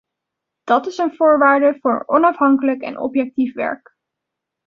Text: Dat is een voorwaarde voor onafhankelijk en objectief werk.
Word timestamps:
Dat 0.63 0.87
is 0.87 0.97
een 0.97 1.15
voorwaarde 1.15 1.77
voor 1.79 2.03
onafhankelijk 2.05 2.81
en 2.81 2.97
objectief 2.97 3.53
werk. 3.53 3.95